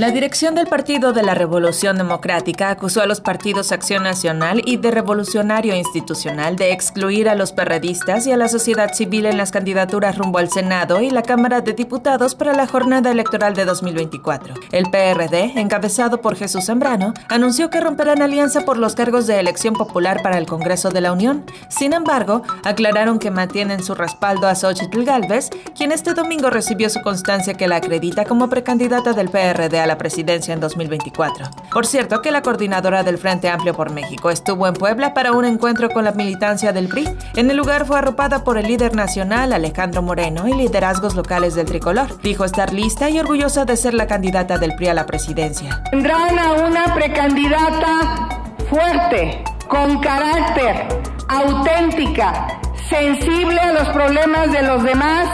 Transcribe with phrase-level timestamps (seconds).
[0.00, 4.78] La dirección del Partido de la Revolución Democrática acusó a los partidos Acción Nacional y
[4.78, 9.50] de Revolucionario Institucional de excluir a los perredistas y a la sociedad civil en las
[9.50, 14.54] candidaturas rumbo al Senado y la Cámara de Diputados para la jornada electoral de 2024.
[14.72, 19.74] El PRD, encabezado por Jesús Zambrano, anunció que romperán alianza por los cargos de elección
[19.74, 21.44] popular para el Congreso de la Unión.
[21.68, 27.02] Sin embargo, aclararon que mantienen su respaldo a Xochitl Gálvez, quien este domingo recibió su
[27.02, 31.46] constancia que la acredita como precandidata del PRD a la presidencia en 2024.
[31.72, 35.44] Por cierto, que la coordinadora del Frente Amplio por México estuvo en Puebla para un
[35.44, 37.08] encuentro con la militancia del PRI.
[37.34, 41.66] En el lugar fue arropada por el líder nacional Alejandro Moreno y liderazgos locales del
[41.66, 42.20] tricolor.
[42.22, 45.82] Dijo estar lista y orgullosa de ser la candidata del PRI a la presidencia.
[45.90, 48.28] Tendrán a una precandidata
[48.68, 50.86] fuerte, con carácter,
[51.26, 55.28] auténtica, sensible a los problemas de los demás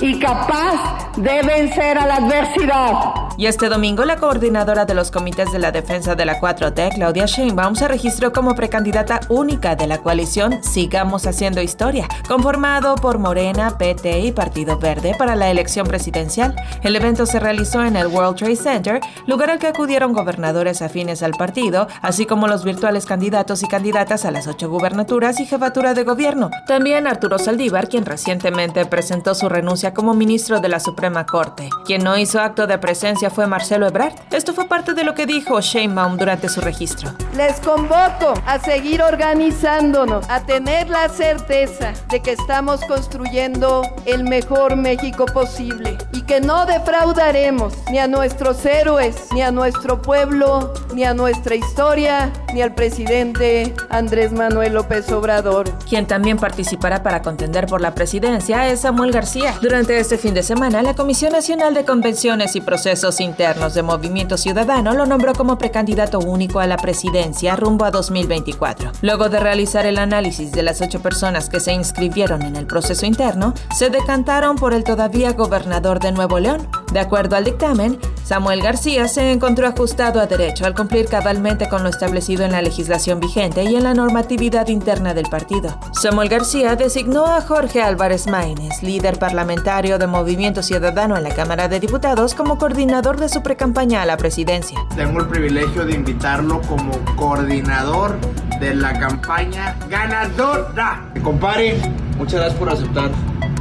[0.00, 3.17] y capaz de vencer a la adversidad.
[3.38, 7.26] Y este domingo la coordinadora de los comités de la defensa de la 4T, Claudia
[7.26, 13.78] Sheinbaum, se registró como precandidata única de la coalición Sigamos Haciendo Historia, conformado por Morena,
[13.78, 16.56] PT y Partido Verde para la elección presidencial.
[16.82, 21.22] El evento se realizó en el World Trade Center, lugar al que acudieron gobernadores afines
[21.22, 25.94] al partido, así como los virtuales candidatos y candidatas a las ocho gubernaturas y jefatura
[25.94, 26.50] de gobierno.
[26.66, 31.68] También Arturo Saldívar, quien recientemente presentó su renuncia como ministro de la Suprema Corte.
[31.84, 34.14] Quien no hizo acto de presencia fue Marcelo Ebrard.
[34.30, 37.12] Esto fue parte de lo que dijo Sheinbaum durante su registro.
[37.36, 44.76] Les convoco a seguir organizándonos, a tener la certeza de que estamos construyendo el mejor
[44.76, 51.04] México posible y que no defraudaremos ni a nuestros héroes, ni a nuestro pueblo, ni
[51.04, 55.70] a nuestra historia, ni al presidente Andrés Manuel López Obrador.
[55.88, 59.54] Quien también participará para contender por la presidencia es Samuel García.
[59.60, 64.36] Durante este fin de semana, la Comisión Nacional de Convenciones y Procesos Internos de Movimiento
[64.36, 68.92] Ciudadano lo nombró como precandidato único a la presidencia rumbo a 2024.
[69.02, 73.06] Luego de realizar el análisis de las ocho personas que se inscribieron en el proceso
[73.06, 76.68] interno, se decantaron por el todavía gobernador de Nuevo León.
[76.92, 81.82] De acuerdo al dictamen, Samuel García se encontró ajustado a derecho al cumplir cabalmente con
[81.82, 85.78] lo establecido en la legislación vigente y en la normatividad interna del partido.
[85.92, 91.68] Samuel García designó a Jorge Álvarez Maínez, líder parlamentario de Movimiento Ciudadano en la Cámara
[91.68, 94.78] de Diputados, como coordinador de su precampaña a la presidencia.
[94.96, 98.18] Tengo el privilegio de invitarlo como coordinador
[98.60, 101.04] de la campaña ganadora.
[101.22, 101.80] Compare,
[102.16, 103.10] muchas gracias por aceptar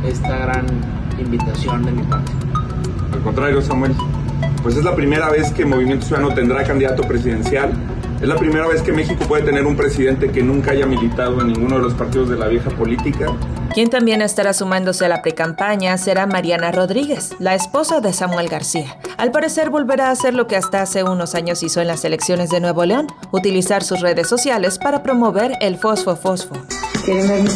[0.05, 0.65] esta gran
[1.19, 2.46] invitación de mi parte.
[3.27, 3.93] Al contrario, Samuel,
[4.63, 7.73] pues es la primera vez que Movimiento Ciudadano tendrá candidato presidencial
[8.21, 11.47] es la primera vez que México puede tener un presidente que nunca haya militado en
[11.47, 13.27] ninguno de los partidos de la vieja política.
[13.73, 18.97] Quien también estará sumándose a la precampaña será Mariana Rodríguez, la esposa de Samuel García.
[19.17, 22.49] Al parecer volverá a hacer lo que hasta hace unos años hizo en las elecciones
[22.49, 26.55] de Nuevo León, utilizar sus redes sociales para promover el fosfo fosfo.
[27.05, 27.53] ¿Quieren ver mis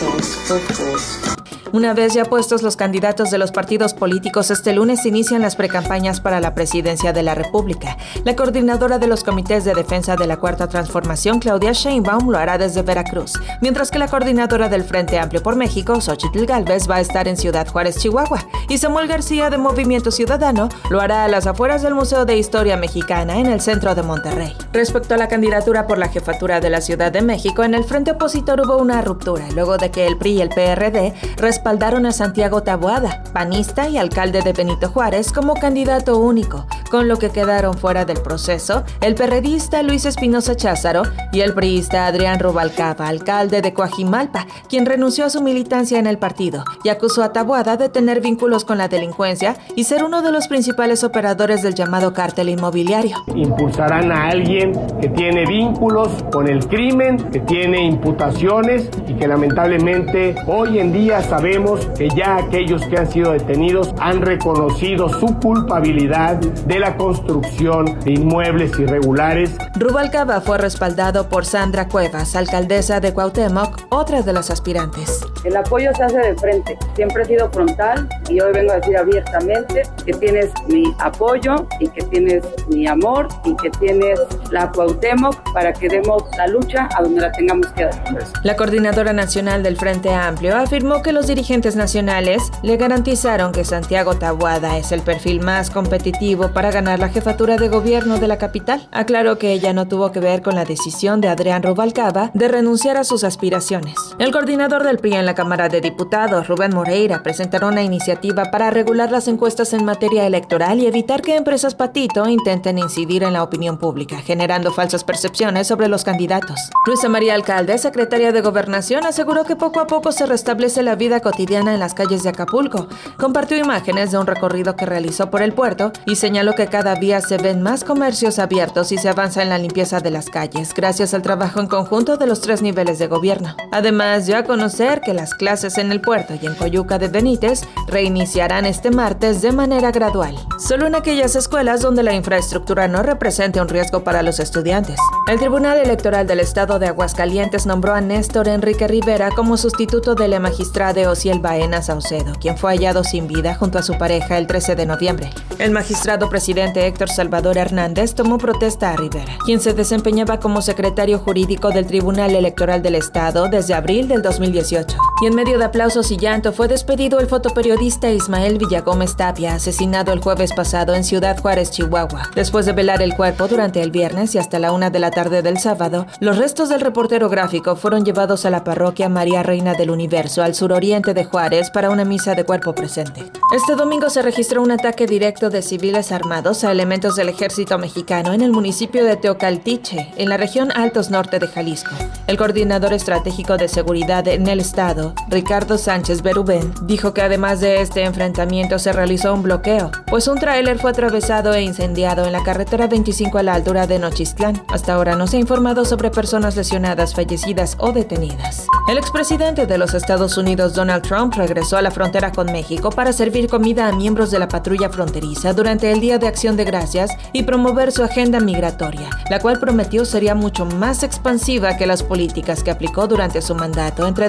[0.00, 1.31] Fosfo fosfo.
[1.72, 6.20] Una vez ya puestos los candidatos de los partidos políticos, este lunes inician las precampañas
[6.20, 7.96] para la presidencia de la República.
[8.24, 12.58] La coordinadora de los comités de defensa de la Cuarta Transformación, Claudia Sheinbaum, lo hará
[12.58, 17.00] desde Veracruz, mientras que la coordinadora del Frente Amplio por México, Xochitl Galvez, va a
[17.00, 21.46] estar en Ciudad Juárez, Chihuahua, y Samuel García de Movimiento Ciudadano lo hará a las
[21.46, 24.54] afueras del Museo de Historia Mexicana en el centro de Monterrey.
[24.74, 28.10] Respecto a la candidatura por la jefatura de la Ciudad de México, en el frente
[28.10, 31.14] opositor hubo una ruptura, luego de que el PRI y el PRD
[31.62, 37.16] respaldaron a Santiago Taboada, panista y alcalde de Benito Juárez, como candidato único, con lo
[37.16, 43.08] que quedaron fuera del proceso el perredista Luis Espinosa Cházaro y el priista Adrián Rubalcaba,
[43.08, 47.78] alcalde de Coajimalpa, quien renunció a su militancia en el partido y acusó a Taboada
[47.78, 52.12] de tener vínculos con la delincuencia y ser uno de los principales operadores del llamado
[52.12, 53.16] cártel inmobiliario.
[53.34, 60.34] Impulsarán a alguien que tiene vínculos con el crimen, que tiene imputaciones y que lamentablemente
[60.46, 66.36] hoy en día sabemos que ya aquellos que han sido detenidos han reconocido su culpabilidad
[66.36, 69.54] de la construcción de inmuebles irregulares.
[69.76, 75.20] Rubalcaba fue respaldado por Sandra Cuevas, alcaldesa de Cuauhtémoc, otra de las aspirantes.
[75.44, 78.96] El apoyo se hace de frente, siempre he sido frontal y hoy vengo a decir
[78.96, 84.18] abiertamente que tienes mi apoyo y que tienes mi amor y que tienes
[84.50, 88.02] la Cuauhtémoc para que demos la lucha a donde la tengamos que dar.
[88.42, 94.16] La coordinadora nacional del Frente Amplio afirmó que los dirigentes nacionales le garantizaron que Santiago
[94.16, 98.88] Tabuada es el perfil más competitivo para ganar la jefatura de gobierno de la capital.
[98.90, 102.96] Aclaró que ella no tuvo que ver con la decisión de Adrián Rubalcaba de renunciar
[102.96, 103.94] a sus aspiraciones.
[104.18, 108.70] El coordinador del PRI en la Cámara de Diputados, Rubén Moreira, presentará una iniciativa para
[108.70, 113.42] regular las encuestas en materia electoral y evitar que empresas patito intenten incidir en la
[113.42, 116.58] opinión pública, generando falsas percepciones sobre los candidatos.
[116.86, 121.20] Luisa María Alcalde, secretaria de Gobernación, aseguró que poco a poco se restablece la vida
[121.20, 122.88] cotidiana en las calles de Acapulco.
[123.18, 127.20] Compartió imágenes de un recorrido que realizó por el puerto y señaló que cada día
[127.20, 131.14] se ven más comercios abiertos y se avanza en la limpieza de las calles, gracias
[131.14, 133.56] al trabajo en conjunto de los tres niveles de gobierno.
[133.70, 137.62] Además, dio a conocer que las clases en el puerto y en Coyuca de Benítez
[137.86, 143.60] reiniciarán este martes de manera gradual, solo en aquellas escuelas donde la infraestructura no represente
[143.60, 144.96] un riesgo para los estudiantes.
[145.28, 150.28] El Tribunal Electoral del Estado de Aguascalientes nombró a Néstor Enrique Rivera como sustituto de
[150.28, 154.46] la magistrada Ociel Baena Saucedo, quien fue hallado sin vida junto a su pareja el
[154.46, 155.30] 13 de noviembre.
[155.58, 161.20] El magistrado presidente Héctor Salvador Hernández tomó protesta a Rivera, quien se desempeñaba como secretario
[161.20, 165.11] jurídico del Tribunal Electoral del Estado desde abril del 2018.
[165.22, 170.12] Y en medio de aplausos y llanto fue despedido el fotoperiodista Ismael Villagómez Tapia, asesinado
[170.12, 172.28] el jueves pasado en Ciudad Juárez, Chihuahua.
[172.34, 175.40] Después de velar el cuerpo durante el viernes y hasta la una de la tarde
[175.42, 179.92] del sábado, los restos del reportero gráfico fueron llevados a la parroquia María Reina del
[179.92, 183.30] Universo, al suroriente de Juárez, para una misa de cuerpo presente.
[183.54, 188.32] Este domingo se registró un ataque directo de civiles armados a elementos del ejército mexicano
[188.32, 191.94] en el municipio de Teocaltiche, en la región Altos Norte de Jalisco.
[192.26, 197.80] El coordinador estratégico de seguridad en el estado, Ricardo Sánchez Berubén, dijo que además de
[197.80, 202.42] este enfrentamiento se realizó un bloqueo, pues un tráiler fue atravesado e incendiado en la
[202.42, 204.62] carretera 25 a la altura de Nochistlán.
[204.68, 208.66] Hasta ahora no se ha informado sobre personas lesionadas, fallecidas o detenidas.
[208.88, 213.12] El expresidente de los Estados Unidos, Donald Trump, regresó a la frontera con México para
[213.12, 217.10] servir comida a miembros de la patrulla fronteriza durante el Día de Acción de Gracias
[217.32, 222.62] y promover su agenda migratoria, la cual prometió sería mucho más expansiva que las políticas
[222.62, 224.28] que aplicó durante su mandato entre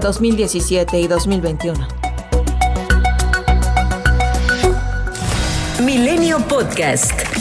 [0.63, 1.87] 2017 y 2021.
[5.83, 7.32] Milenio Podcast.